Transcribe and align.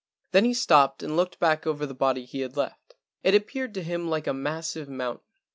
Then 0.31 0.45
he 0.45 0.53
stopped 0.55 1.03
and 1.03 1.15
looked 1.15 1.37
back 1.39 1.67
over 1.67 1.85
the 1.85 1.93
body 1.93 2.25
he 2.25 2.39
had 2.39 2.57
left. 2.57 2.95
It 3.21 3.35
appeared 3.35 3.75
to 3.75 3.83
him 3.83 4.09
like 4.09 4.25
a 4.25 4.33
massive 4.33 4.89
mountain. 4.89 5.21